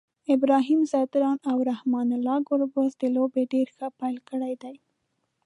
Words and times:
ابراهیم 0.35 0.81
ځدراڼ 0.91 1.37
او 1.51 1.57
رحمان 1.71 2.07
الله 2.17 2.37
ګربز 2.49 2.91
د 3.01 3.03
لوبي 3.15 3.43
ډير 3.53 3.67
ښه 3.75 3.87
پیل 3.99 4.17
کړی 4.29 4.53
دی 4.61 4.75